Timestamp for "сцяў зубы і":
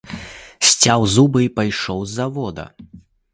0.69-1.51